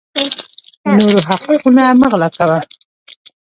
د 0.83 0.87
نورو 0.97 1.19
حقونه 1.27 1.81
مه 1.99 2.07
غلاء 2.11 2.31
کوه 2.37 2.59